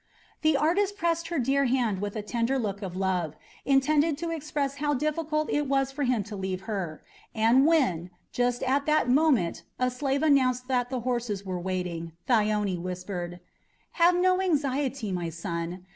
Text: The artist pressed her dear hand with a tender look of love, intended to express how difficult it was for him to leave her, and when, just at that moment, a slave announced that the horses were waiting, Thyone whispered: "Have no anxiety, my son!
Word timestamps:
The 0.41 0.57
artist 0.57 0.97
pressed 0.97 1.27
her 1.27 1.37
dear 1.37 1.65
hand 1.65 2.01
with 2.01 2.15
a 2.15 2.23
tender 2.23 2.57
look 2.57 2.81
of 2.81 2.95
love, 2.97 3.35
intended 3.65 4.17
to 4.17 4.31
express 4.31 4.77
how 4.77 4.95
difficult 4.95 5.47
it 5.51 5.67
was 5.67 5.91
for 5.91 6.05
him 6.05 6.23
to 6.23 6.35
leave 6.35 6.61
her, 6.61 7.03
and 7.35 7.67
when, 7.67 8.09
just 8.31 8.63
at 8.63 8.87
that 8.87 9.07
moment, 9.09 9.61
a 9.77 9.91
slave 9.91 10.23
announced 10.23 10.67
that 10.69 10.89
the 10.89 11.01
horses 11.01 11.45
were 11.45 11.59
waiting, 11.59 12.13
Thyone 12.27 12.81
whispered: 12.81 13.41
"Have 14.01 14.15
no 14.15 14.41
anxiety, 14.41 15.11
my 15.11 15.29
son! 15.29 15.85